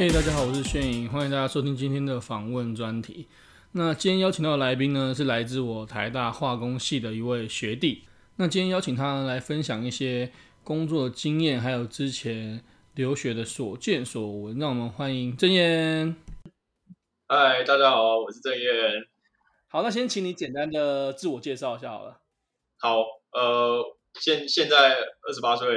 [0.00, 3.28] 嘿，hey, 大家好，我是炫颖，欢迎大家收听今天的访问专题。
[3.72, 8.04] 那今天邀请到的来宾呢，是来自我台大化工系的一位学弟。
[8.36, 10.32] 那今天邀请他来分享一些
[10.64, 14.58] 工作经验，还有之前留学的所见所闻。
[14.58, 16.16] 让我们欢迎郑彦。
[17.28, 19.06] 嗨，大家好，我是郑彦。
[19.68, 22.18] 好，那先请你简单的自我介绍一下好了。
[22.78, 25.68] 好，呃，现现在二十八岁，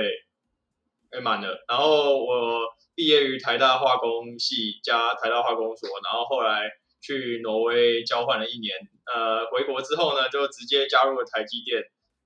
[1.09, 1.65] 哎满了。
[1.67, 2.61] 然后我。
[2.95, 6.69] 毕业于台大化工系加台大化工所，然后后来
[7.01, 8.75] 去挪威交换了一年，
[9.13, 11.81] 呃，回国之后呢，就直接加入了台积电，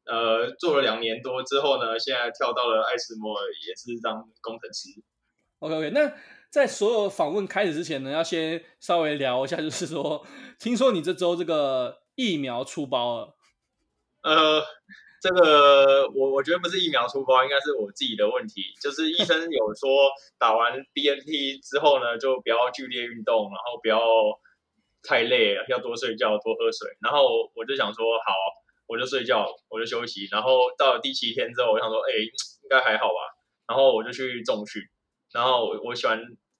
[0.05, 4.89] 呃，做了两年多之后呢，现在跳到了艾斯摩尔，也是当工程师。
[5.59, 6.13] OK OK，那
[6.49, 10.25] 在所有访问开始之前呢，要先稍微聊一下，就是说，
[10.59, 13.35] 听说你这周这个疫苗出包了，
[14.23, 14.63] 呃。
[15.19, 18.61] 这个我我觉得不是疫苗出包，应该是我自己的问题。
[18.81, 23.99] 就是医生有说打完 BNT 之后呢，就不要剧烈运动，然后不要
[25.03, 26.87] 太累，要多睡觉，多喝水。
[27.01, 28.33] 然后我就想说，好，
[28.85, 30.27] 我就睡觉，我就休息。
[30.31, 33.19] 然后到了第七天之后，我想说，哎，应该还好吧。
[33.67, 34.81] 然后我就去重训，
[35.33, 36.19] 然后我我喜欢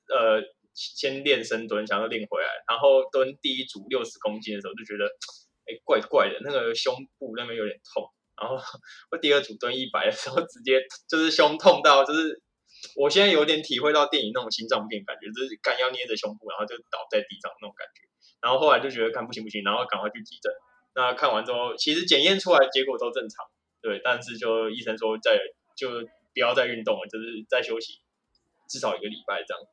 [0.10, 0.42] 呃
[0.74, 2.48] 先练深蹲，想要练回来。
[2.68, 8.12] 然后蹲第一组六十公斤的时候，就觉得哎怪怪的，那个胸部那边有点痛。
[8.40, 8.56] 然后
[9.12, 12.42] 我第二组蹲一百的时候，直接就是胸痛到，就是
[12.96, 18.06] 我现在有点体会到电影那种心脏病感觉，就是干要捏着胸部，然后就倒在地上那种感觉。
[18.40, 20.54] 然后后来就觉得看不行不行，然后赶快去急诊。
[20.94, 23.46] 那看完之后，其实检验出来结果都正常，
[23.82, 25.40] 对，但是就医生说再
[25.76, 25.90] 就
[26.34, 28.00] 不要再运动了，就是再休息
[28.70, 29.64] 至少一个礼拜这样。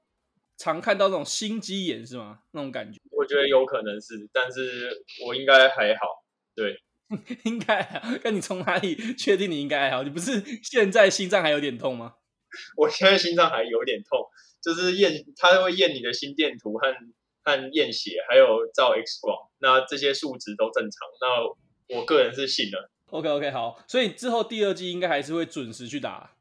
[0.56, 2.41] 常看到那种心肌炎是吗？
[2.53, 3.01] 那种感觉？
[3.11, 6.81] 我觉得有可能是，但是我应该还好，对。
[7.44, 10.02] 应该啊，那你从哪里确定你应该还好？
[10.02, 12.14] 你不是现在心脏还有点痛吗？
[12.77, 14.26] 我现在心脏还有点痛，
[14.62, 16.94] 就是验，他会验你的心电图和
[17.43, 21.09] 和验血，还有照 X 光，那这些数值都正常。
[21.20, 22.91] 那我个人是信了。
[23.06, 26.37] OK OK 好，所以之后第二季应该还是会准时去打。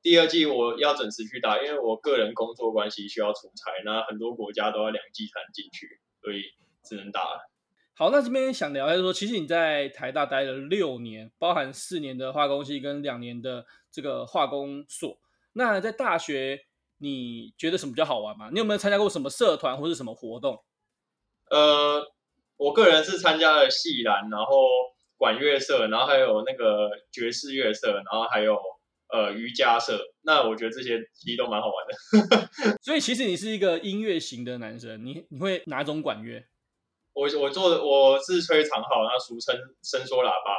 [0.00, 6.44] 第二季我要准时去打，因为我个人工作关系需要出差，那很多国家都要两季才能进去，所以
[6.84, 7.50] 只能打了。
[7.98, 15.18] 好，那这边想聊一下说，其实你在台大待了六年，包含四年的化工系跟两年的这个化工所。
[15.54, 16.60] 那在大学，
[16.98, 18.50] 你觉得什么比较好玩吗？
[18.52, 20.62] 你有没有参加过什么社团或是什么活动？
[21.50, 22.06] 呃，
[22.56, 24.54] 我个人是参加了系篮，然后
[25.16, 28.56] 管乐社，然后还有那个爵士乐社，然后还有
[29.12, 30.00] 呃瑜伽社。
[30.22, 32.78] 那我觉得这些其实都蛮好玩的。
[32.80, 36.46] 所以其实你是一个音乐型的男生，你你会哪种管乐？
[37.18, 40.54] 我我做的我是吹长号，那俗称伸缩喇叭。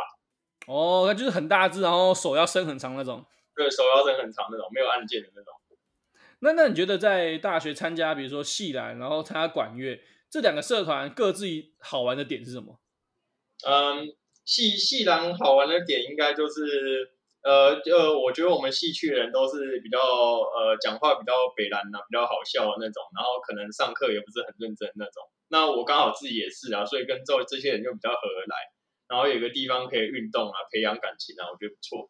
[0.68, 3.26] 哦，那就是很大只，然后手要伸很长那种。
[3.56, 5.54] 对，手要伸很长那种，没有按键的那种。
[6.42, 11.46] 那那你觉得在大学参加，比如说系篮，然后参加管乐这两个社团，各自
[11.80, 12.78] 好玩的点是什么？
[13.66, 25.24] 嗯，系系篮好玩的点应该就是，呃，就我觉得我们系区的人都是比较呃讲话比较北蓝呐，比较好笑的那种，然后可能上课也不是很认真那种。
[25.50, 28.56] 那我刚好自己也是啊，所以跟这这些人就比较合得来，
[29.08, 32.10] 然后有个地方可以运动啊，培养感情啊，我觉得不错。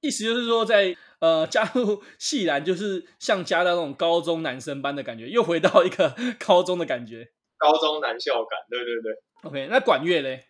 [0.00, 8.58] 意思就是说在，在呃加入系篮，就是像加到那种高中男生班的感觉，又回到一个高中的感觉，高中男校感。
[8.70, 9.12] 对对对。
[9.42, 10.46] OK，那管乐嘞？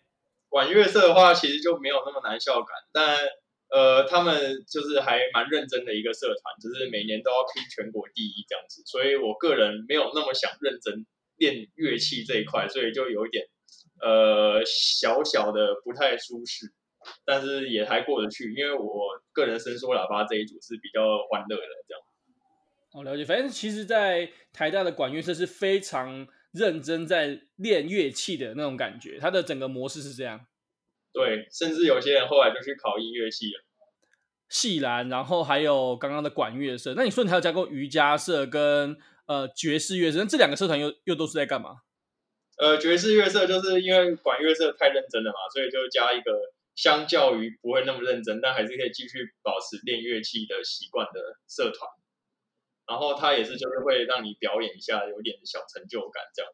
[0.47, 3.17] 管乐社的话，其实就没有那么男校感，但
[3.69, 11.05] 呃，他们就是还蛮认真的一个社团，就是每年都要拼全国第一这样子，所以我个人没有那么想认真。
[11.39, 13.45] 练乐器这一块，所以就有一点，
[14.01, 16.71] 呃，小小的不太舒适，
[17.25, 22.03] 但是也还过得去，因为我个人伸缩喇叭这一组是比较欢乐的这样。
[22.91, 23.23] 哦，了解。
[23.23, 30.45] 反正其实，在台大的管乐社是非常认真在练乐器的那种感觉，它的整个模式是这样。
[31.13, 33.63] 对，甚至有些人后来就去考音乐系了。
[34.49, 36.93] 系篮，然后还有刚刚的管乐社。
[36.95, 38.97] 那你说你还有加过瑜伽社跟？
[39.29, 41.85] 呃，爵士乐社，那这两个社团又又都是在干嘛？
[42.57, 46.31] 呃，爵士乐社就是因为管乐社太认真了嘛，所以就加一个
[46.73, 51.87] 相较于不会那么认真，但还是可以继续保持练乐器的习惯的社团。
[52.87, 56.51] 然后它也是就是会让你表演一下，有点小成就感这样。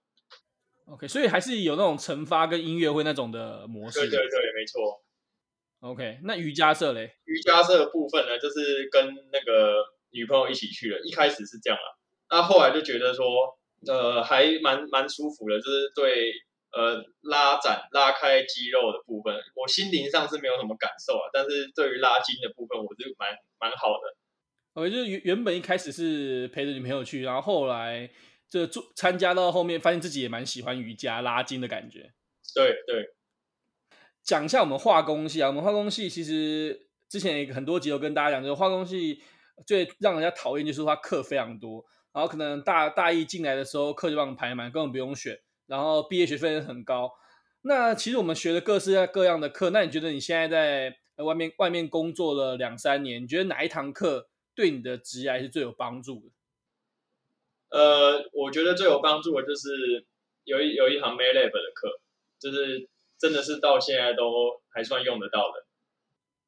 [0.87, 4.01] OK，所以还是有那种惩罚跟音乐会那种的模式。
[4.01, 5.01] 对对对，没错。
[5.79, 7.15] OK，那瑜伽社嘞？
[7.23, 11.95] 瑜伽社的部分呢，就是跟那个女朋友一起去了，一开始是这样啦。
[12.29, 13.25] 那后来就觉得说，
[13.87, 16.31] 呃，还蛮蛮舒服的，就是对
[16.71, 23.29] 呃拉展拉开肌肉的部分，我心灵上是没有什么感受啊，但是对于拉筋的部分，我是蛮
[23.59, 24.17] 蛮好的。
[24.73, 28.09] 我就原原本一开始是陪着女朋友去，然后后来
[28.49, 32.11] 就做参加到后面，发现自己也蛮喜欢瑜伽拉筋的感觉。
[32.53, 33.05] 对对，
[34.21, 39.21] 讲一下我们化工系啊，我们化工系其实之前很多集有跟大家讲，就是化工系
[39.65, 41.81] 最让人家讨厌就是说它课非常多，
[42.15, 47.11] 然后可能大大一进来的时候课就帮我们排满，根本不用选，然后毕业学费很高。
[47.63, 54.29] 那其实我们学的各式各样的课，那你觉得你现在在外面外面工作了两三年，你觉得哪一堂课？
[54.55, 57.77] 对你的职业是最有帮助的。
[57.77, 60.05] 呃，我觉得最有帮助的就是
[60.45, 61.99] 有一有一堂 MATLAB 的课，
[62.39, 62.89] 就是
[63.19, 65.65] 真的是到现在都还算用得到的。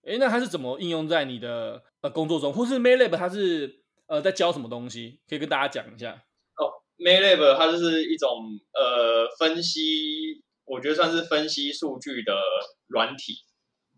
[0.09, 5.19] 诶，那它是怎么应用在你的呃工作中，或是 MATLAB 它是呃在教什么东西？
[5.29, 6.23] 可以跟大家讲一下。
[6.57, 8.29] 哦 m a y l a b 它就是一种
[8.73, 12.33] 呃分析，我觉得算是分析数据的
[12.87, 13.33] 软体。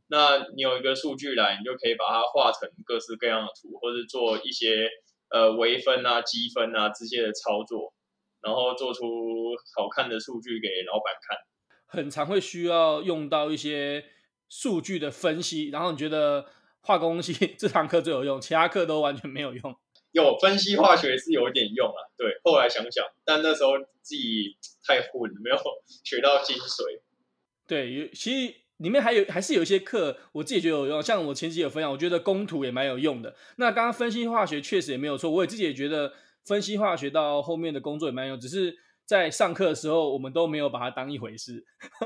[0.07, 4.89] 那你有一个数据来，你就可以把它画成各式各样的图，或者做一些
[5.29, 7.93] 呃微分啊、积分啊这些的操作，
[8.41, 9.05] 然后做出
[9.77, 11.37] 好看的数据给老板看。
[11.85, 14.03] 很常会需要用到一些
[14.49, 16.47] 数据的分析，然后你觉得
[16.81, 19.75] 化工系 这堂课最有用，其他课都完全没有用。
[20.11, 25.57] 有分析化学是有一点用啊，对，后来想想，但那时候自己太混，没有
[26.03, 27.01] 学到精髓。
[27.67, 28.55] 对，有其实。
[28.79, 33.35] 里面还有还是有一些课，我自己觉得有用，像我前期有分享，我觉得工图也蛮有用的。
[33.57, 36.13] 那刚刚分析化学确实也没有错，我也自己也觉得
[36.45, 38.73] 分析化学到后面的工作也蛮有用，只是
[39.03, 41.65] 在上课的时候我们都没有把它当一回事。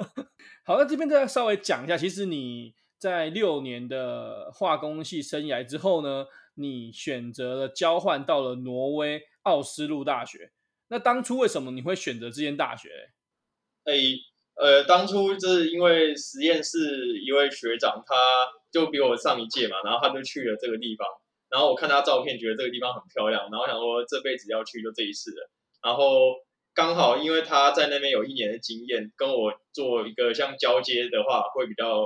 [0.66, 10.52] 好，那这边再稍微讲一下，其实你在六年的化工系生涯之后呢，你选择了交换到了挪威奥斯陆大学。
[10.88, 12.90] 那当初为什么你会选择这间大学？
[13.86, 13.94] 哎。
[14.56, 18.14] 呃，当初就是因为实验室一位学长，他
[18.72, 21.08] 就比我上一届嘛，然后他就去了这个地方，
[21.50, 25.50] 然后我看他照片，觉得这个地方很漂亮，然后想说这辈子要去就这一次了。
[25.82, 26.36] 然后
[26.76, 32.06] 刚好因为他在那边有一年的经验，跟我做一个像交接的话会比较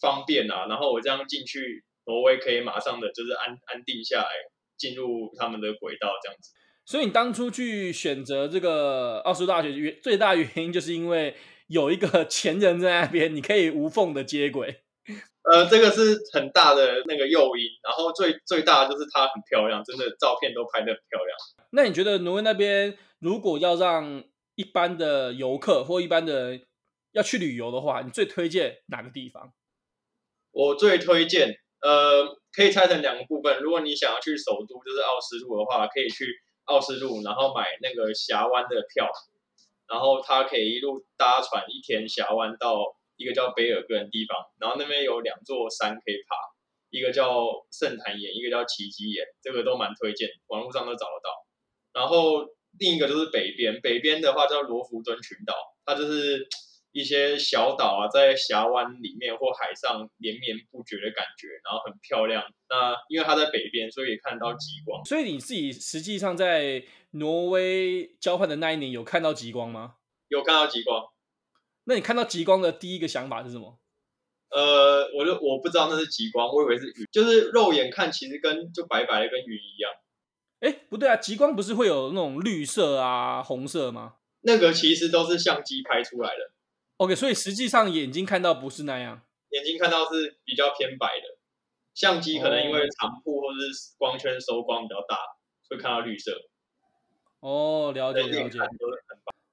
[0.00, 0.66] 方便啊。
[0.66, 4.28] 然后我这样进去挪威可以马上的就是安安定下来，
[4.76, 6.52] 进入他们的轨道这样子。
[6.84, 11.34] 所以你当初去选择这个奥斯陆大学原最大原因就是因为。
[11.68, 14.82] 有一个 前人在那边，你可以无缝的接轨。
[15.50, 21.38] 呃，这个是很大的那个诱因，然后最最大的就是它很漂亮，真的照片都拍的很漂亮。
[21.70, 24.22] 那你觉得挪威那边如果要让
[24.56, 26.60] 一般的游客或一般的
[27.12, 29.54] 要去旅游的话，你最推荐哪个地方？
[30.50, 33.60] 我最推荐，呃，可以拆成两个部分。
[33.60, 36.24] 如果你想要去首都，就是奥斯陆的话，可以去
[36.64, 39.12] 奥斯陆，然后买那个峡湾的票。
[39.86, 46.34] 然后他可以一路搭船一天峡湾到一个叫贝尔根的地方，然后那边有两座山可以爬，
[46.88, 51.30] 一个叫圣坛岩，一个叫奇迹岩，这个都蛮推荐，网络上都找得到。
[51.92, 52.46] 然后
[52.78, 55.54] 另一个就是北边，北边的话叫罗浮敦群岛，
[55.84, 56.48] 它就是。
[56.94, 62.44] 一些小岛啊，在峡湾里面或海上连绵不绝的感觉，然后很漂亮。
[62.70, 65.04] 那因为它在北边，所以也看到极光。
[65.04, 69.96] 所以你自己实际上在挪威交换的那一年有看到极光吗？
[70.28, 71.02] 有看到极光。
[71.86, 73.80] 那你看到极光的第一个想法是什么？
[74.50, 79.90] 呃，我就我不知道那是极光，我以为是云，就是肉眼看其实跟就白白的跟云一样。
[80.60, 84.14] 哎，不对啊，极光不是会有那种绿色啊、红色吗？
[84.42, 86.53] 那个其实都是相机拍出来的。
[87.04, 89.20] OK，所以实际上眼睛看到不是那样，
[89.50, 91.36] 眼睛看到是比较偏白的，
[91.92, 95.18] 相机可能因为长曝或者是光圈收光比较大，
[95.68, 96.32] 会看到绿色。
[97.40, 98.58] 哦，了解了解。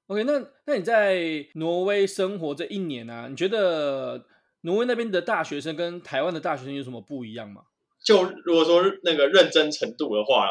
[0.07, 4.25] OK，那那你在挪威生活这一年啊，你觉得
[4.61, 7.63] 挪威那边的大学生跟台湾的大学生有什么不一样吗？
[8.01, 10.47] 就如果说那个认真程度的话，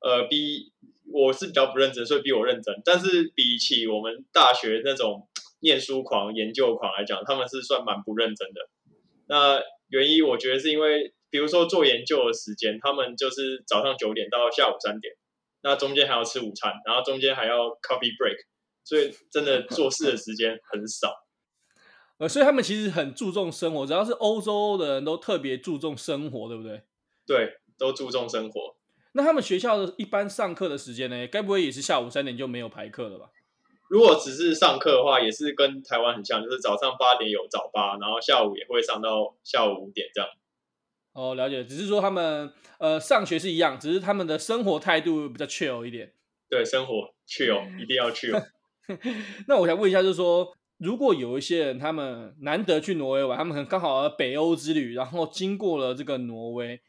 [0.00, 0.70] 呃，比
[1.10, 5.26] 我是比较不认真，所以比我认真，但是比起我们大学那种。
[5.62, 8.68] 念书狂、研究狂来讲，他们是算蛮不认真的。
[9.28, 15.14] 那原因我觉得是因为，比如说做研究的时间，他们就是早上九点到下午三点，
[15.62, 18.36] 那中间还要吃午餐，然后中间还要 coffee break，
[18.84, 21.14] 所以真的做事的时间很少。
[22.18, 26.82] 呃，所以他们其实很注重生活，只要是欧洲的人都特别注重生活，对不对？
[27.26, 28.76] 对，都注重生活。
[29.14, 31.26] 那他们学校的一般上课的时间呢？
[31.26, 33.30] 该不会也是下午三点就没有排课了吧？
[33.92, 40.30] 如果只是上课的话，也是跟台湾很像，就是早上八点有早八，然后下午也会上到下午五点这样。
[41.12, 46.14] 哦，了解，只是说他们呃上学是一样，只是他们的生活态度比较 chill 一点。
[46.48, 48.42] 对，生活 chill 一定要 chill。
[49.46, 56.80] 那我想问一下，就是说，如果有一些人他们难得去挪威玩，他们可能刚好北欧之旅，然后经过了这个挪威，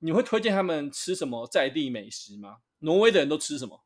[0.00, 2.56] 你会推荐他们吃什么在地美食吗？
[2.80, 3.83] 挪威的人都吃什么？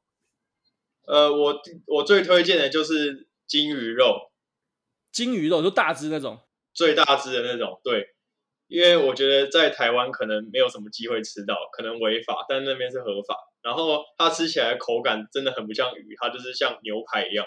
[1.09, 4.31] 呃，我我最推荐的就是金鱼肉，
[5.11, 6.39] 金鱼肉就大只那种，
[6.75, 7.81] 最大只的那种。
[7.83, 8.09] 对，
[8.67, 13.35] 因为我觉得在台湾可能没有什么机会吃到，可能违法，但那边是合法。
[13.63, 17.47] 然后它吃起来口感真的很不像鱼，它就是像牛排一样。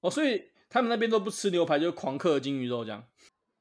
[0.00, 3.04] 哦，所以他们那边都不吃牛排，就狂嗑金鱼肉这样？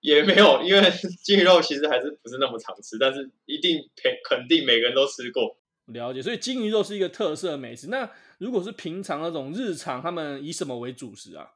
[0.01, 0.91] 也没有，因为
[1.23, 5.57] 金鱼肉其实还是不是那么常吃，但是一定肯肯定每个人都吃过。
[5.87, 7.87] 了解，所以金鱼肉是一个特色美食。
[7.87, 8.09] 那
[8.41, 11.51] 如果是平常那种日常，他们以什么为主食啊？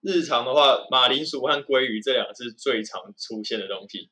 [0.00, 4.10] 日常的话，马铃薯和鲑鱼这两个是最常出现的东西。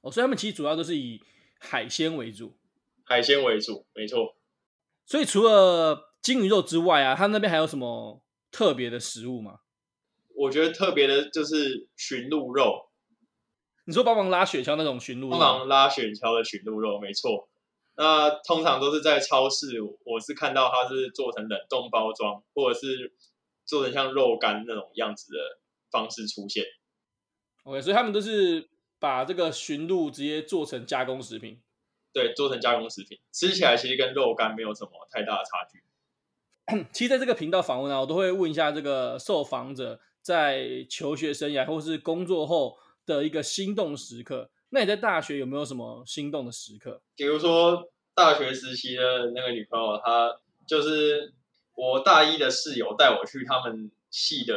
[0.00, 1.20] 哦，所以他们其实主要都是以
[1.58, 2.56] 海鲜为主。
[3.02, 4.36] 海鲜为主，没错。
[5.06, 8.22] 所以除了金鱼肉之外啊，他那边还有什么
[8.52, 9.58] 特别的食物吗？
[10.36, 12.90] 我觉得特别的就是驯鹿肉。
[13.86, 15.36] 你说帮忙拉雪橇那种驯鹿肉？
[15.36, 17.47] 帮忙拉雪橇的驯鹿肉，没错。
[18.00, 23.12] 那通常都是在超市，我是看到它是做成冷冻包装，或者是
[23.64, 25.38] 做成像肉干那种样子的
[25.90, 26.64] 方式出现。
[27.64, 31.60] OK，所以他们都是把这个驯鹿直接做成加工食品。
[32.12, 35.82] 对，做成加工食品，吃起来其实跟肉干没有什么太大的差距。
[36.92, 44.52] 其实在这个频道访问啊，我都会问一下这个受访者在求学生涯或是工作后的一个心动时刻。
[44.70, 47.00] 那你在大学有没有什么心动的时刻？
[47.16, 51.32] 比如说大学时期的那个女朋友，她就是
[51.74, 54.54] 我大一的室友带我去他们系的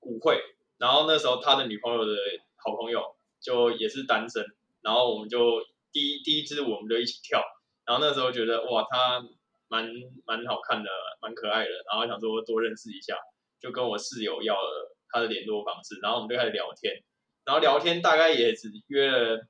[0.00, 0.40] 舞会，
[0.78, 2.14] 然后那时候他的女朋友的
[2.56, 4.44] 好朋友就也是单身，
[4.82, 7.42] 然后我们就第一第一支舞我们就一起跳，
[7.84, 9.26] 然后那时候觉得哇，她
[9.66, 9.90] 蛮
[10.24, 10.88] 蛮好看的，
[11.20, 13.16] 蛮可爱的，然后想说多认识一下，
[13.60, 17.02] 就跟我室友要了她的联络方式，然后我们就开始聊天。
[17.48, 19.40] 然后聊天大概也只约了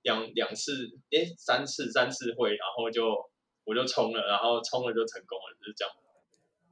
[0.00, 3.28] 两两次，哎，三次三次会，然后就
[3.64, 5.94] 我就冲了，然后冲了就成功了，就是这样。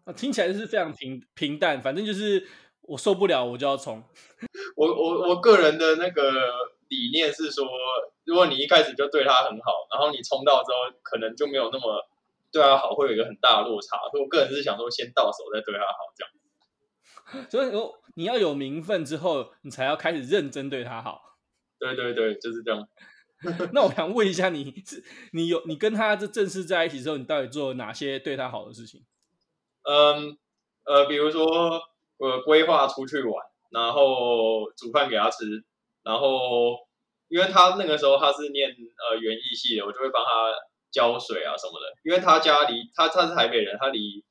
[0.07, 2.49] 啊，听起来是非常平平淡，反正就是
[2.81, 4.03] 我受不了，我就要冲。
[4.75, 6.33] 我我我个人的那个
[6.89, 7.69] 理念是说，
[8.25, 12.09] 如果你一开始就对他很好，然后你冲到之后，可能就没有那么
[12.51, 13.99] 对他好，会有一个很大的落差。
[14.11, 16.33] 所以我个人是想说，先到手再对他好，这样。
[17.51, 21.21] 所以说，你要有名分之后，你才要开始认真对他好。
[21.79, 22.89] 对对对，就是这样。
[23.73, 29.05] 那我想问一下你，你是你有你跟他这正式在一起之后，你到底做了哪些对他好的事情？
[29.85, 30.37] 嗯
[30.85, 31.81] 呃，比如说
[32.19, 33.33] 呃，规划出去玩，
[33.71, 35.65] 然后煮饭给他吃，
[36.03, 36.77] 然后
[37.29, 40.53] 因为他那个时候他是念呃园艺系的，我就会帮他
[40.91, 44.25] 浇水啊什么的，因为他家离他他是台北人，他离。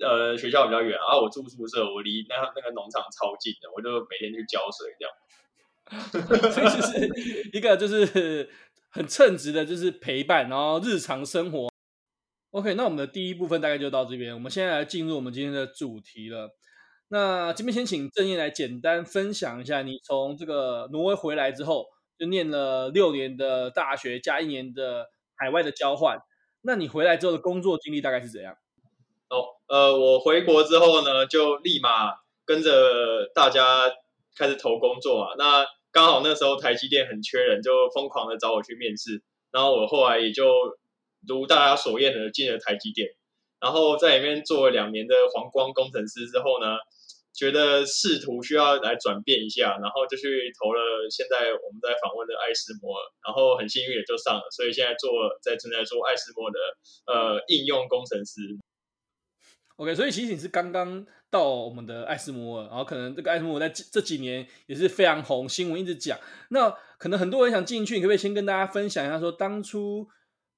[0.00, 5.14] 呃，学校比较远啊，我住宿舍，我离那那个农场超近的，我就每天去浇水这样。
[6.52, 8.48] 所以就是一个就是
[8.90, 11.68] 很称职的，就是陪伴，然后日常生活。
[12.52, 16.50] OK，那我们的第一部分大概就到这边，我们现在来进入我们今天的主题了。
[17.08, 26.18] 那这边先请正烨来简单分享一下，你从这个挪威回来之后，就念了六年的大学加一年的海外的交换，
[26.62, 28.54] 那你回来之后的工作经历大概是怎样？
[29.70, 32.12] 呃，我回国之后呢，就立马
[32.44, 33.88] 跟着大家
[34.36, 35.34] 开始投工作啊。
[35.38, 39.22] 那刚好那时候台积电很缺人，就疯狂的找我去面试。
[39.52, 40.44] 然后我后来也就
[41.24, 43.10] 如大家所愿的进了台积电，
[43.60, 46.74] 然后在里面做了两年的黄光工程师之后呢，
[47.32, 56.58] 觉得仕途需要来转变一下，然后就去投了现在我们在访问的艾斯摩，然后很幸运也就上了，所以现在做在正在做艾斯摩的
[57.06, 58.58] 呃应用工程师。
[59.80, 66.18] OK，所以其实你是刚刚到我们的艾斯摩尔，然后可能这个艾斯摩尔在这几年也是非常红，新闻一直讲。
[66.50, 66.68] 那
[66.98, 70.06] 可能很多人想进去，你可不可以先跟大家分享一下，说当初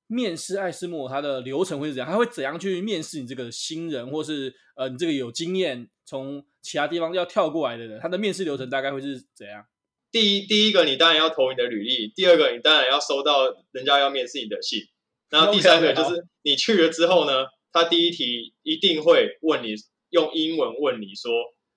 [0.09, 2.11] 面试艾斯摩尔它的流程会是怎样？
[2.11, 8.01] 他会怎样去面试你这个新人，或是呃你这个有经验从其他地方要跳过来的人？
[8.01, 9.65] 他的面试流程大概会是怎样？
[10.11, 14.81] 第一，第一个你当然要投你的履历，第二个你当然要收到人家要面试你的信，
[15.31, 17.47] 然后第三个就是你去了之后呢？
[17.73, 19.75] 他第一题一定会问你，
[20.11, 21.33] 用英文问你说，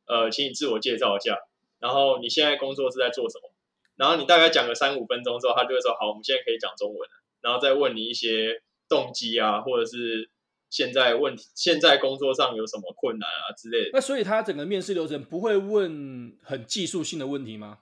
[0.07, 1.37] 呃，请你自我介绍一下，
[1.79, 3.51] 然后你现在工作是在做什么？
[3.95, 10.29] 然后你大概讲个三五分钟之后，他就会说，好，我们现在可以讲中文了，然后再问你一些动机啊，或者是
[10.69, 13.91] 现在问题，现在工作上有什么困难啊之类的。
[13.93, 17.79] 那所以他整个面试流程不会问很技术性的问题吗？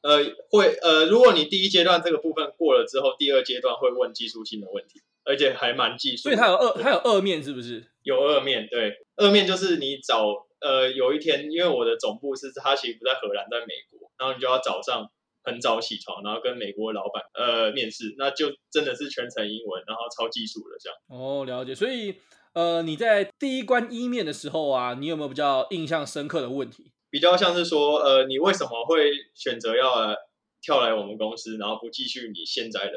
[0.00, 0.16] 呃，
[0.48, 5.02] 会，呃，如果你第一阶段这个部分过了之后，第二阶段会问技术性的问题。
[5.24, 7.84] 而且还蛮技术，所以他有二，他有二面是不是？
[8.02, 15.10] 有二面，对，二面就是你找，呃，有一天，因为我的总部是他其实不在荷兰，在美国，然后你就要早上
[15.42, 20.98] 很早起床，然后跟美国老板呃面试，那就真的是全程英文，然后超技术的这样。
[21.08, 21.74] 哦，了解。
[21.74, 22.16] 所以
[22.54, 26.92] 呃，你在第一关一面的时候啊，你有没有比较印象深刻的问题？
[27.10, 30.16] 比较像是说，呃，你为什么会选择要来
[30.62, 32.92] 跳来我们公司，然后不继续你现在的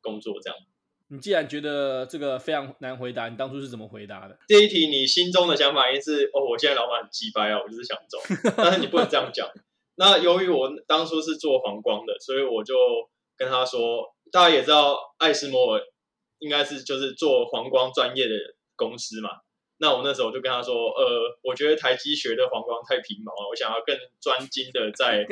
[0.00, 0.58] 工作这样？
[1.12, 4.38] 你既然觉得这个非常难回答，你当初是怎么回答的？
[4.48, 8.18] 这一题你心中的想法应该是，哦，我现在老板很鸡掰啊，我就是想走，
[8.56, 9.46] 但是你不能这样讲。
[9.96, 12.74] 那由于我当初是做黄光的，所以我就
[13.36, 15.82] 跟他说，大家也知道艾斯摩尔
[16.38, 18.34] 应该是就是做黄光专业的
[18.74, 19.28] 公司嘛。
[19.76, 25.26] 那我那时候就跟他说，呃，我觉得台积学的黄光太皮毛了，我想要更专精的在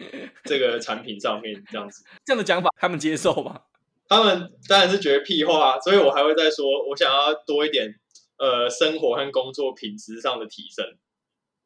[0.44, 2.02] 这个产品上面这样子。
[2.24, 3.60] 这样的讲法他们接受吗？
[4.08, 7.94] 他们当然是觉得屁话，所以我还会再说，我想要多一点
[8.38, 10.84] 呃生活和工作品质上的提升。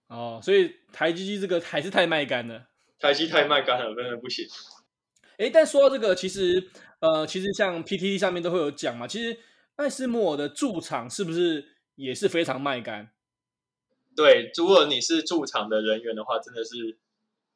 [0.08, 2.68] 哦，所以台积机这个还是太卖干了，
[2.98, 4.46] 台积太卖干了，真的不行。
[5.38, 6.68] 哎，但说到这个，其实
[6.98, 9.38] 呃，其实像 PTT 上面都会有讲嘛，其实
[9.76, 13.10] 艾斯摩尔的驻场是不是也是非常卖干？
[14.16, 16.98] 对，如果你是驻场的人员的话，真的是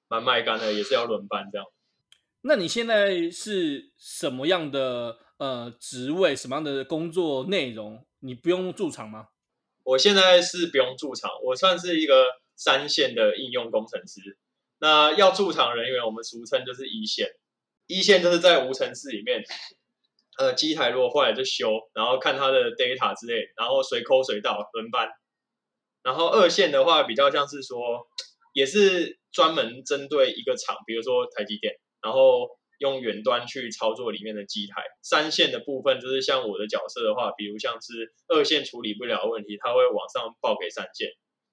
[0.08, 1.66] 蛮卖干的，也是要轮班这样。
[2.46, 8.06] 那你现在是什么样的呃职位，什么样的工作内容？
[8.18, 9.28] 你不用驻场吗？
[9.82, 14.36] 我现在是不用驻场，我算是一个三线的应用工程师。
[14.78, 17.28] 那要驻场人员，我们俗称就是一线。
[17.86, 19.42] 一线就是在无尘室里面，
[20.36, 25.08] 呃，机台如果坏了就修，然后看它的 data 之类，然后随扣随到轮班。
[26.02, 28.06] 然后二线的话，比较像是说，
[28.52, 31.74] 也是专门针对一个厂，比如说台积电。
[32.04, 41.08] 然后用远端去操作里面的机台，三线的部分就是像我的角色的话，比如像是二线处理不了问题，他会往上报给三线，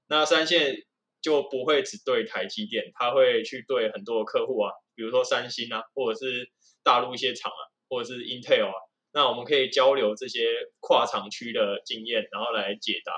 [0.07, 0.83] 那三线
[1.21, 6.51] 就不会只对台积电，他会去对很多客户啊，比如说三星啊，或者是
[6.83, 8.73] 大陆一些厂啊，或者是 Intel 啊，
[9.13, 10.49] 那我们可以交流这些
[10.81, 13.13] 跨厂区的经验，然后来解答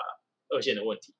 [0.49, 1.15] 二线的问题。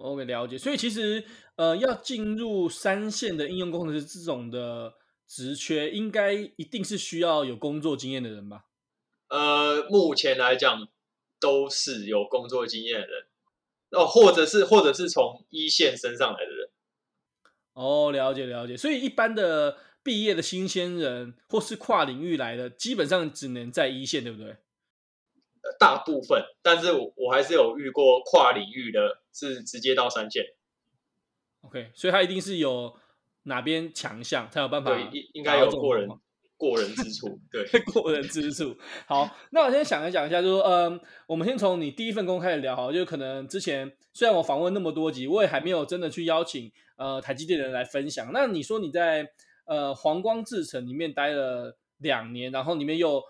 [0.00, 1.22] 我给了解，所以其实
[1.56, 4.94] 呃，要进入三线的应用工程师这种的
[5.26, 8.64] 职缺，应该一定是需要有工作经验的人吧？
[9.28, 10.88] 呃，目前来讲
[11.38, 13.26] 都是有工作经验的人，
[13.90, 16.70] 哦，或者是或者是从一线升上来的人。
[17.74, 24.56] 哦，了解了解，所以一般的毕业的新鲜人或是跨领域来的，基本上只能在一线，对不对？
[25.78, 30.44] 大部分，但是我我还是有遇过跨领域的，是直接到三线。
[31.62, 32.96] OK，所以他一定是有
[33.42, 34.94] 哪边强项，才有办法。
[34.94, 36.08] 对，应应该有过人
[36.56, 37.38] 过人之处。
[37.52, 38.74] 对， 过人之处。
[39.06, 48.30] 好，那我先想一讲一下，就是说，嗯，我们先从你第一份工开始聊哈，就可能之前虽然我访问那么多集，我也还没有真的去邀请呃台积电的人来分享。
[48.32, 49.30] 那你说你在
[49.66, 53.22] 呃黄光制程里面待了两年，然后里面又。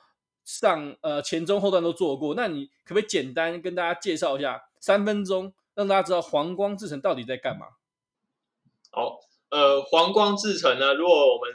[0.44, 7.66] 上呃前中后段都做过，那你可不可以简单跟大家介绍一下，三分钟让大家知道黄光制程到底在干嘛？
[8.90, 11.52] 好，呃，黄光制程呢，如果我们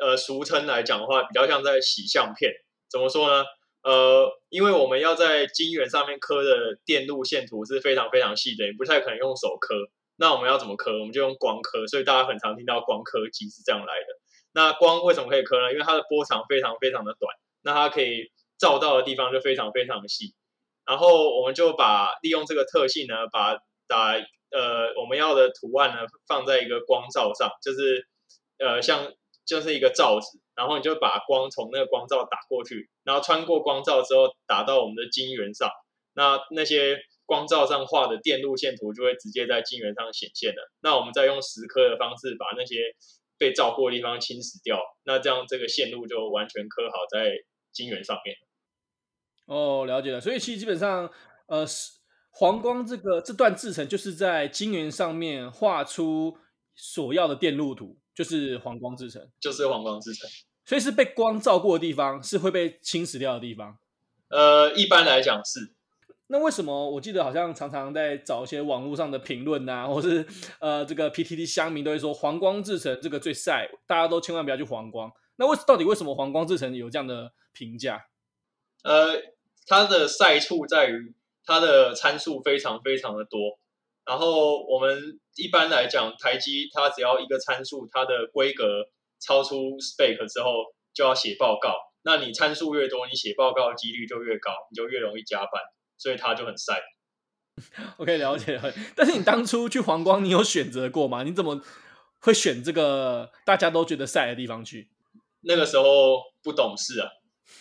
[0.00, 2.52] 呃俗称来讲的话，比较像在洗相片。
[2.88, 3.44] 怎么说呢？
[3.82, 9.74] 呃，因为我们要在晶圆上面刻的电路线图是非常非常细的，也不太可能用手刻。
[10.16, 10.92] 那我们要怎么刻？
[10.92, 14.06] 我们就用光刻，所以大家很常听到光刻机是这样来的。
[14.52, 15.72] 那光为什么可以刻呢？
[15.72, 17.34] 因为它的波长非常非常的短。
[17.66, 20.34] 那它可以照到的地方就非常非常的细，
[20.86, 28.06] 然后我们就把利用这个特性呢，把打呃我们要的图案呢放在一个光罩上，就是
[28.58, 29.12] 呃像
[29.44, 35.68] 就是一个罩子，然后你就把光从那个光罩打过去，然后穿过光罩之后打到我们的晶圆上，
[36.14, 40.70] 那那些光罩上画的电路线图就会直接在晶圆上显现了。
[40.80, 42.94] 那我们再用蚀刻的方式把那些
[43.36, 47.36] 被照过的地方侵蚀掉，那这样这个线路就完全刻好在。
[47.76, 48.34] 晶圆上面，
[49.44, 50.18] 哦，了解了。
[50.18, 51.10] 所以其实基本上，
[51.46, 51.66] 呃，
[52.30, 56.38] 黄光这个这段制程就是在晶圆上面画出
[56.74, 60.28] 所要的电路图，就是黄光制程，就是黄光制程。
[60.64, 63.78] 所以是被光照过的地方，是会被侵蚀掉的地方。
[64.30, 65.74] 呃，一般来讲是。
[66.28, 70.26] 那为什么我记得好像常常在找一些网络上的评论呐，或是
[70.58, 75.08] 呃这个 PTT 乡民都会说黄光制成这个最晒，大家都千万不要去黄光。
[75.36, 78.06] 那为到底为什么黄光制成有这样的评价？
[78.82, 79.20] 呃，
[79.66, 83.58] 它的晒处在于它的参数非常非常的多。
[84.04, 90.50] 然后我们一般来讲，台积它只要一个参数，它的规格超出 spec 之后，
[90.94, 91.74] 就要写报告。
[92.02, 95.60] 那你参数越多，你写报告的几率就越高，你就越容易加班，
[95.98, 96.80] 所以它就很晒。
[97.98, 98.72] OK，了解了。
[98.94, 101.24] 但是你当初去黄光，你有选择过吗？
[101.24, 101.60] 你怎么
[102.20, 104.88] 会选这个大家都觉得晒的地方去？
[105.46, 107.08] 那个时候不懂事啊，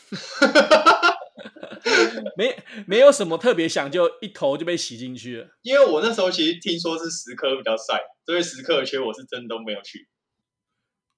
[2.36, 5.48] 没没有什么特别想，就一头就被洗进去了。
[5.62, 10.08] 因为我那时候其实听说是十科比较晒，所以十科的缺我是真的都没有去。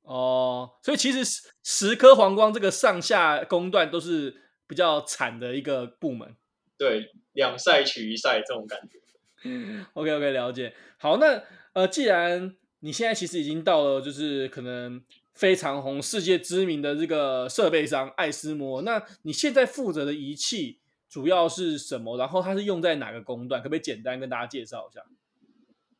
[0.01, 6.35] 哦，所以其实石石科黄光这个上下工段都是比较惨的一个部门。
[6.77, 8.99] 对，两赛取一赛这种感觉。
[9.93, 10.75] OK OK，了解。
[10.97, 15.01] 好，那呃，既然你现在其实已经到了，就是可能
[15.37, 22.17] 非常红、世界知名的这个设备商艾斯摩，那你现在负责的仪器主要是什么？
[22.17, 23.61] 然后它是用在哪个工段？
[23.61, 25.01] 可不可以简单跟大家介绍一下？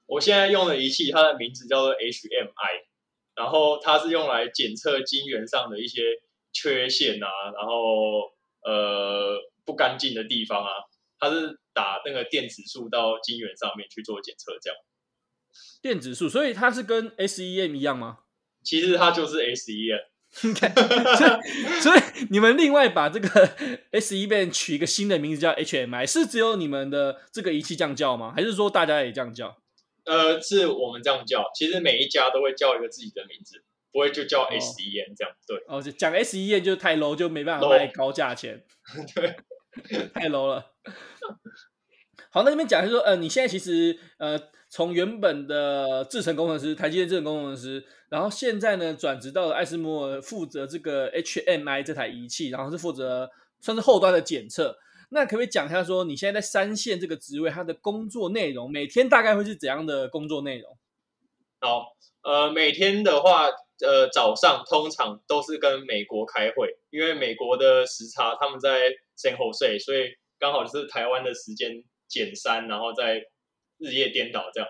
[0.08, 2.88] 我现在用的仪器，它的名字叫做 HMI。
[3.36, 6.02] 然后它是用来检测晶圆上的一些
[6.52, 8.32] 缺陷啊，然后
[8.64, 10.72] 呃不干净的地方啊，
[11.20, 14.80] 它是打那个电子束到晶圆上面去做检测，这样。
[15.84, 18.22] 电子束，所以它是跟 SEM 一样吗？
[18.68, 20.00] 其实它就是 S 一 N。
[20.30, 22.00] 所以，所以
[22.30, 23.28] 你们另外把这个
[23.94, 28.34] SEM 取一个新的名字叫 HMI，是只有你们的这个仪器这样叫吗？
[28.36, 29.58] 还是说大家也这样叫？
[30.04, 35.34] 呃，是我们这样叫，其实每一家都会叫一个自己的名字，不会就叫 S 一 N 这样。
[35.48, 38.66] 对，哦，讲 S 一 N 就太 low，就没办法卖高价钱。
[39.16, 39.38] 对，
[40.14, 40.74] 太 low 了。
[42.30, 44.38] 好，那这边讲就是说，呃，你现在其实呃，
[44.70, 53.30] 从原本的制程工程师，台积电制程工程师，然后现在呢转职到了艾斯摩尔，负责这个 HMI 这台仪器，然后是负责
[53.62, 54.78] 算是后端的检测。
[55.10, 60.78] 那可不可以讲一下，说你现在在三线这个职位，它的工作内容每天大概会是怎样的工作内容？
[61.62, 63.46] 好，呃，每天的话，
[63.80, 73.24] 呃，早上通常都是跟美国开会，因为美国的时差他们在 San Jose，所以刚好就是台湾的时间减三，然后再
[73.78, 74.70] 日夜颠倒这样。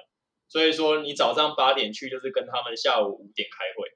[0.50, 3.90] 所以说你早上八点去，就是跟他们下午五点开会，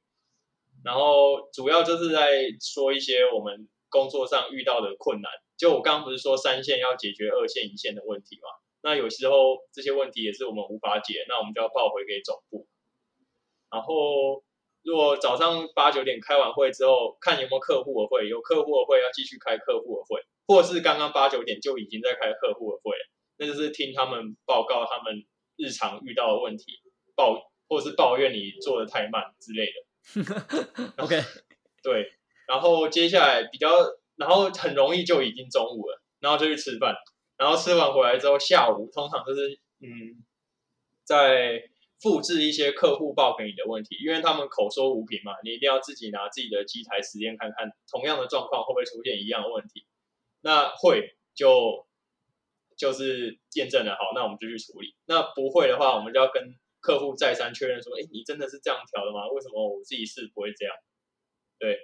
[0.84, 5.32] 然后主要就是在说一些我们工作上遇到的困难。
[5.58, 8.50] 就我刚刚不是说三线要解决二线一线的问题嘛？
[8.82, 12.67] 那有时候这些问题也是我们无法解，那我们就要报回给总部。
[13.69, 14.43] 然后
[14.84, 22.97] 如果早上八九点开完会之后，看有没有客户的会，有客户的会要继续开客户的会，或是刚刚八九点就已经在开客户的会，
[23.41, 25.25] 那就是听他们报告他们
[25.58, 26.80] 日常遇到的问题，
[27.13, 30.93] 抱或是抱怨你做的太慢之类的。
[31.04, 31.19] OK，
[31.84, 32.06] 对，
[32.47, 33.67] 然后接下来比较。
[34.17, 36.93] 然后很容易就已经中午了，然后就去吃饭，
[37.38, 40.21] 然后吃完回来之后，下午通常就是嗯，
[41.04, 41.63] 在
[41.99, 49.88] 复制一些客户报给你的问题，因为他们口说无凭嘛，你一定要自己拿自己的机台实验看看，同样的状况会不会出现一样的问题。
[50.41, 51.88] 那会就
[52.82, 54.96] 就是验证了，好，那我们就去处理。
[55.06, 56.41] 那不会的话，我们就要跟
[56.82, 59.28] 客户再三确认说，哎，你真的是这样调的吗？
[59.28, 60.74] 为什么我自己试不会这样？
[61.60, 61.78] 对，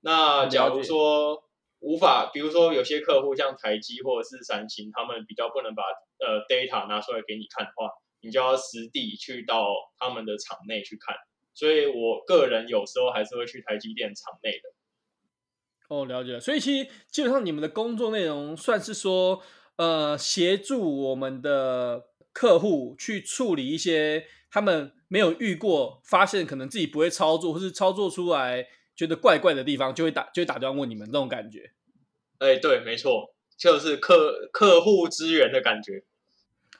[0.00, 1.44] 那假如说。
[1.84, 5.82] 无法，比如说有些客户像台积或者是三星，他们比较不能把
[6.20, 7.90] 呃 data 拿出来给你看的话，
[8.20, 9.66] 你就要实地去到
[9.98, 11.16] 他们的厂内去看。
[11.54, 14.68] 所以我个人有时候还是会去台积电厂内的。
[15.88, 16.38] 哦，了解。
[16.38, 19.42] 所以其实基本上你们的工作内容算是说，
[19.76, 28.68] 呃，协助我们的客户去处理一些他们没有遇过、发现可能自己不会操作，或是操作出来。
[28.94, 31.72] 觉得怪怪的地方，就会打就会打电话问你们这种感觉。
[32.38, 36.04] 哎、欸，对，没错，就是客客户资源的感觉。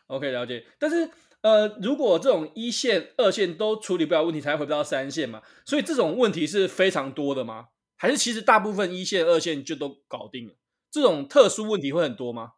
[0.08, 0.66] OK，了解。
[0.78, 5.40] 但是呃，如果这种一线、二线都处理不了问题，才回不到三线嘛。
[5.64, 7.68] 所以这种问题是非常多的吗？
[7.96, 10.54] 还是其实大部分一线、二线就都搞定了？
[10.90, 12.52] 这种特殊问题会很多吗？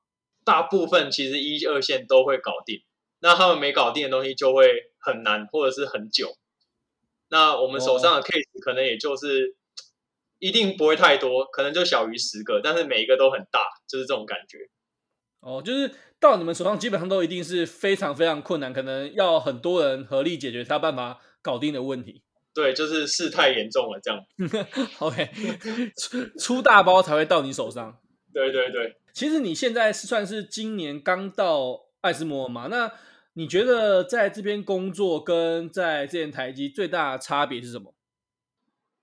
[0.45, 2.83] 大部分其实一二线都会搞定，
[3.21, 6.37] 那他们没搞定的东西就会很难，或者是很久。
[7.31, 9.57] 那我们手上的 case 可能也就是
[10.39, 14.59] 一定不会太多，可能就小于十个，但是每一个都很大，就是这种感觉。
[15.41, 22.23] 哦，就是到你们手上基本上都一定是非常非常困难，可能要很多人合力解决才有办法搞定的问题。
[22.55, 24.25] 对，就是事态严重了这样。
[25.01, 25.29] OK，
[26.39, 27.99] 出大包才会到你手上。
[28.33, 32.67] 对对对，其实你现在是算是今年刚到艾斯摩尔嘛？
[32.67, 32.93] 那
[33.35, 37.95] 你觉得在这边工作跟在这边台积最大的差别是什么？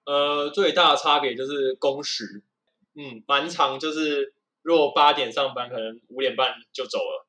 [0.03, 2.43] 呃，最大的差别就是工时，
[2.95, 7.27] 嗯，蛮长，就是如果八点上班，可能五点半就走了。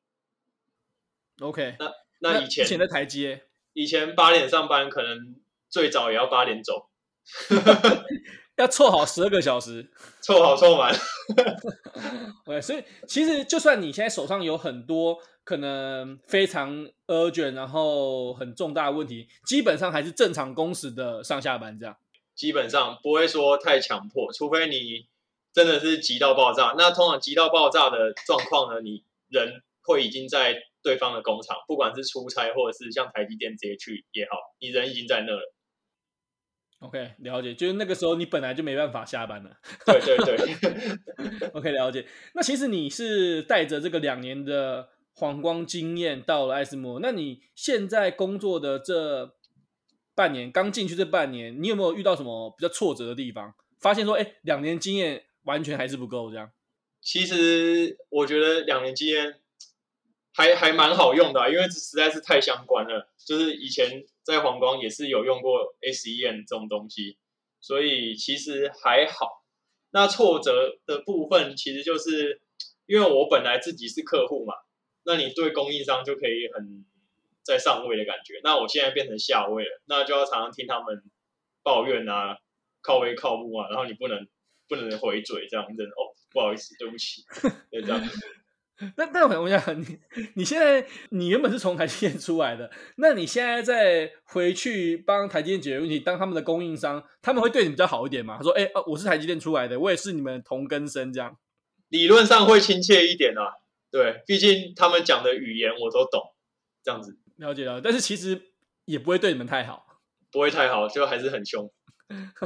[1.39, 3.39] OK，那那以前以前的台积，
[3.71, 5.35] 以前八点上班，可能
[5.69, 6.89] 最早也要八点走，
[8.63, 9.89] 要凑好十二个小时，
[10.21, 10.93] 凑好凑满。
[12.45, 15.19] 对，所以其实就算你现在手上有很多。
[15.45, 21.97] 可能非常 urgent，然后很重大的问题，基本上还是正常工时的上下班这样。
[22.33, 25.05] 基本上不会说太强迫，除非你
[25.51, 26.73] 真的是急到爆炸。
[26.77, 35.53] 那通常急到爆炸的状况呢，你人会已经在对方的工厂，不管是出差或者是像台积电直接去也好，你人已经在那了。
[36.83, 39.49] OK，了解，就是那个时候你本来就没办法下班了。
[39.85, 42.05] 对对对， OK，了解。
[42.33, 49.33] 那其实你是带着这个两年的黄光经验到了艾斯摩，那你现在工作的这
[50.13, 53.55] 半年，刚进去这半年，你有没有遇到什么比较挫折的地方？
[53.79, 56.51] 发现说，哎，两年经验完全还是不够这样？
[56.99, 59.35] 其实我觉得两年经验
[60.33, 64.03] 还还蛮好用的啊，因为实在是太相关了，就是以前。
[64.23, 67.17] 在黄光也是有用过 SEM 这种东西，
[67.59, 69.43] 所以其实还好。
[69.91, 72.41] 那挫折的部分其实就是
[72.85, 74.55] 因为我本来自己是客户嘛，
[75.03, 76.83] 那你对供应商就可以很
[77.43, 78.39] 在上位的感觉。
[78.43, 81.03] 那我现在变成下位了，那就要常常听他们
[81.61, 82.39] 抱怨啊，
[82.81, 84.27] 靠位靠步啊，然后你不能
[84.67, 87.21] 不能回嘴这样子哦，不好意思，对不起，
[87.71, 88.01] 就这样。
[88.97, 89.99] 那那我想你
[90.33, 98.35] 你现在你原本是从台积电出来的，那你现在再回去帮台积电解决问题，当他们的供应商，他们会对你比较好一点吗？
[98.37, 101.37] 他说：“哎、欸，我是台积电出来的，我也是你们同根生，这样。”
[101.89, 103.53] 理论上会亲切一点啊，
[103.91, 106.19] 对，毕竟他们讲的语言我都懂，
[106.83, 107.79] 这样子了解了。
[107.79, 108.41] 但是其实
[108.85, 109.85] 也不会对你们太好，
[110.31, 111.71] 不会太好，就还是很凶，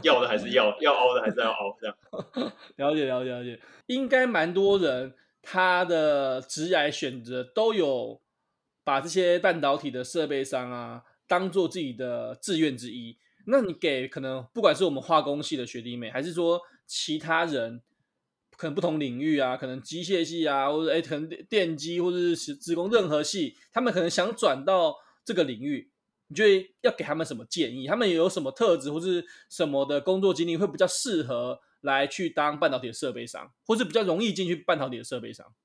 [0.03, 1.95] 要的还是要，要凹的还是要凹，这样。
[2.75, 5.15] 了解了解了解，应该蛮多人。
[5.49, 8.19] 他的职业选择都有
[8.83, 13.17] 把这些半导体的设备商啊当做自己的志愿之一。
[13.45, 17.81] 那你给可能不管是我们化工系的学弟妹，还是说其他人，
[18.57, 25.89] 可能不同领域啊，可能机械系啊，或者哎，可能电机或者是职工任何系，他们可能想转到这个领域，
[26.27, 27.87] 你觉得要给他们什么建议？
[27.87, 31.61] 他们有什么特质或是什么的工作经历会比较适合？
[31.87, 35.55] 来去当半导体的设备商，或是比较容易进去半导体的设备商。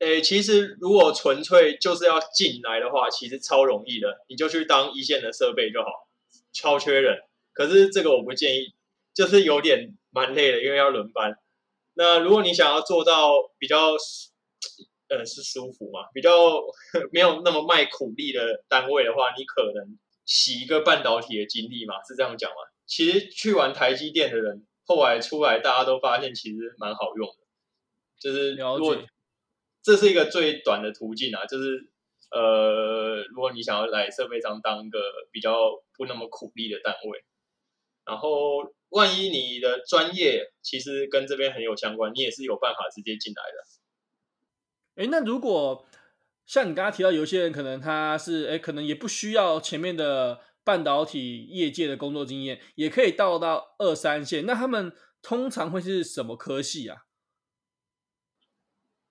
[0.00, 6.08] 诶，其实如果纯粹就是要进来的话，其实超容易的，你就去当一线的设备就好，
[6.52, 7.20] 超缺人。
[7.52, 8.74] 可是这个我不建议，
[9.14, 11.38] 就是有点蛮累的，因为要轮班。
[11.94, 13.92] 那如果你想要做到比较，
[15.08, 16.30] 呃，是舒服嘛，比较
[17.12, 22.56] 没有那么卖苦力的单位的话，你可能洗一个半导体的经历嘛，是这样讲吗？
[22.84, 24.66] 其实去玩台积电的人。
[24.86, 27.46] 后来出来，大家都发现其实蛮好用的，
[28.20, 28.98] 就是如果
[29.82, 31.90] 这是一个最短的途径啊，就是
[32.30, 34.98] 呃，如果你想要来设备商当一个
[35.32, 37.24] 比较不那么苦力的单位，
[38.04, 45.02] 然后万一你的专业其实跟这边很有相关，你也是有办法直接进来的。
[45.02, 45.86] 哎，那如果
[46.44, 50.40] 像你刚刚提到，有些人可能他是哎，可能也不需要前面的。
[50.64, 57.04] 半导体业界的工作经验也可以到到二三线，那他们通常会是什么科系啊？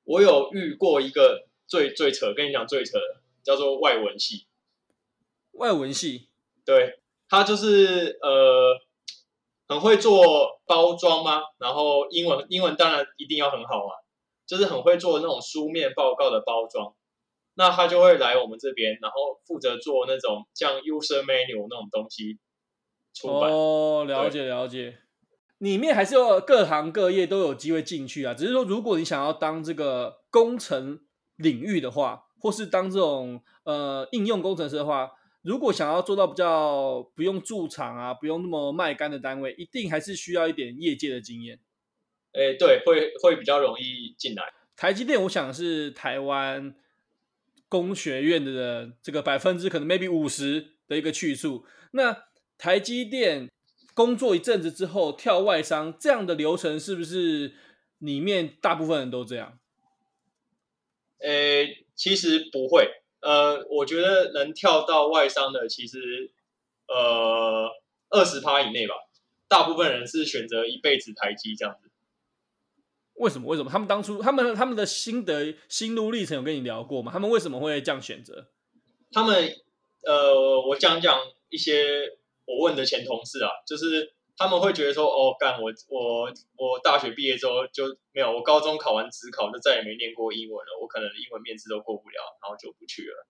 [0.03, 4.47] 我有遇过一个最最扯，跟你讲最扯的，叫做外文系。
[5.51, 6.29] 外文系，
[6.65, 8.81] 对，他就是呃，
[9.67, 11.43] 很会做包装吗？
[11.59, 14.01] 然后英文英文当然一定要很好啊，
[14.47, 16.95] 就是很会做那种书面报告的包装。
[17.55, 22.39] 那他就会来我们这边，然后负责做那种像 user manual 那种东西
[23.13, 23.51] 出版。
[23.51, 24.97] 哦，了解了解。
[25.59, 30.99] 里面还是有各行各业都有机会进去啊，只是说如果你想要当这个工程
[31.37, 35.11] 领域的话，或是当这种呃应用工程师的话，
[35.41, 41.59] 如果想要做到比较不用驻场啊，不用那么卖干的单位，一定还是需要一点业界的经验。
[42.33, 44.43] 哎，对，会会比较容易进来。
[44.75, 46.75] 台积电，我想是台湾。
[47.73, 53.49] 工学院的这个百分之可能 maybe 五十的一个去处，那台积电
[53.95, 57.55] 工作一阵子之后跳外商，这样的流程是不是
[57.97, 59.57] 里面大部分人都这样？
[61.17, 62.87] 诶，其实不会，
[63.21, 66.31] 呃，我觉得能跳到外商的其实
[66.87, 67.71] 呃
[68.11, 68.93] 二十趴以内吧，
[69.47, 71.89] 大部分人是选择一辈子台积这样子。
[73.15, 73.47] 为什么？
[73.47, 73.69] 为什么？
[73.69, 77.11] 他们当初他们他们的心得心路历程有跟你聊过吗？
[77.11, 78.49] 他们为什么会这样选择？
[79.11, 79.55] 他们
[80.01, 86.25] 呃，我讲讲一些我问的前同事啊，就是他们会觉得说，哦，干我我
[86.57, 93.27] 我大学毕业之后就没有，我高中考完指考就再也没念过英文了，我可能英文面试都过不了，然后就不去了。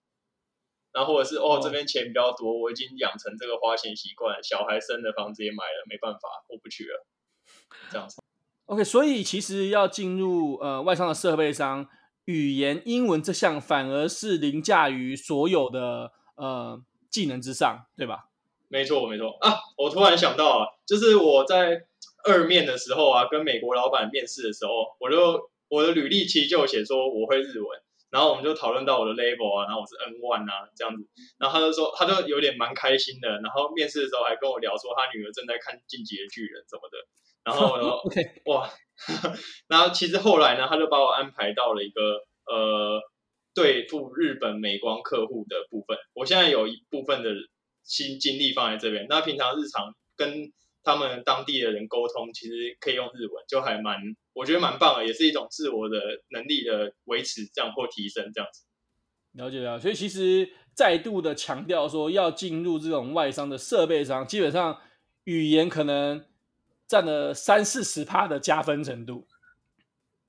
[0.94, 7.06] 然后或者是哦，这边钱比较多，我已经养成这个花钱习惯，小孩生的房子也买了，没办法，我不去了，
[7.92, 8.22] 这样子。
[8.66, 11.88] OK，所以其实要进入呃外商的设备商，
[12.26, 18.30] 语言英文这项反而是凌驾于所有的呃技能之上，对吧？
[18.70, 19.60] 没错，没错啊！
[19.78, 21.84] 我突然想到啊，就是我在
[22.26, 27.68] 二面的时候啊，跟美国老板面试的时候，我就我的履历其实就写说我会日文，
[28.10, 31.06] 然后我们就讨论到我的 level 啊，然后我是 N one 啊这样子，
[31.38, 36.98] 然后他就说他就有点蛮开心的，然后面试的时候还跟我聊说他女儿正在看《进击的巨人》什么的，
[37.44, 38.70] 然后然 后 OK 哇。
[39.68, 42.02] 然后其实后来呢，他就把我安排到了一个
[42.46, 43.02] 呃
[43.54, 45.98] 对付日本美光客户的部分。
[46.14, 47.32] 我现在有一部分的
[47.84, 49.08] 心精力放在这边。
[49.10, 50.54] 那平常日常跟
[50.84, 53.98] 他们当地的人沟通，其实可以用日文，就还蛮
[54.34, 55.98] 我觉得蛮棒的，也是一种自我的
[56.30, 58.64] 能力的维持，这样或提升这样子。
[59.34, 64.80] 了解了，所以其实再度的强调说，要进入这种外商的设备商，基本上
[65.26, 66.26] 语言可能。
[66.94, 69.26] 占了三四十趴的加分程度，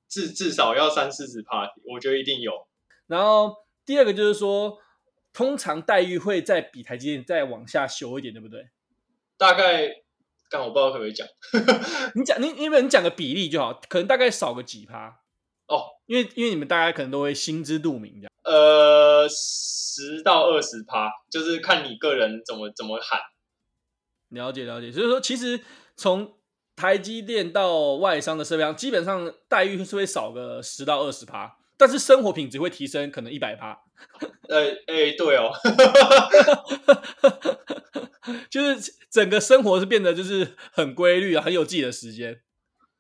[0.08, 2.66] 至至少要三四十趴，我觉得一定有。
[3.06, 4.78] 然后第二个就是说，
[5.34, 8.70] 通常待遇会再比台积电再往下修一点，对不对？
[9.36, 9.90] 大概，
[10.50, 11.28] 但我不知道可不可以讲。
[12.16, 15.20] 你讲你因为你讲个比例就好，可能大概少个几趴
[15.66, 18.32] 哦，因为因为你们大家可能都会心知肚明这样。
[18.44, 23.20] 呃，十到二十趴，就是看你个人怎么怎么喊。
[24.30, 25.60] 了解了解，所以说其实
[25.94, 26.38] 从
[26.76, 33.80] 台积电到外商的设备商，基本上待遇是会少个十到二十趴，但是生活品质会提升可能一百趴。
[34.48, 35.52] 呃，哎，对哦，
[38.50, 42.40] 就是整个生活是变得就是很规律啊，很有自己的时间。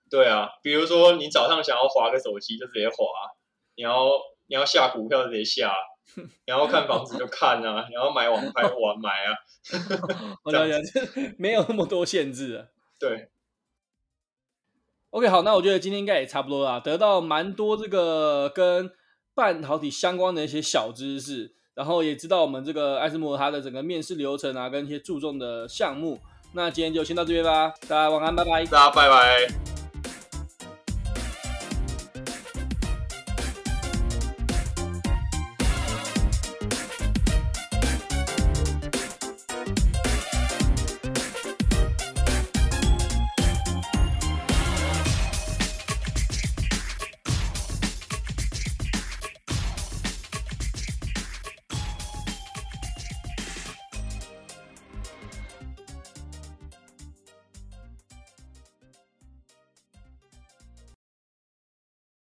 [0.08, 2.94] 对啊，比如说你早上想要划个手机就直接划，
[3.74, 4.08] 你要
[4.46, 5.74] 你要下股票就直接下，
[6.16, 9.34] 你要看房子就看啊，你要买网拍玩买啊。
[10.44, 10.80] 我 了解，
[11.36, 12.66] 没有那么多限制啊。
[12.98, 13.28] 对。
[15.14, 18.90] OK，好，那我觉得今天应该也差不多了，得到蛮多这个跟
[19.32, 26.18] 半导体相关的一些小知识，然后也知道我们这个艾斯摩尔它的整个面试流程啊，跟一些注重的项目。
[26.54, 29.73] 那今天就先到这边吧，大家晚安，拜拜，大家拜拜。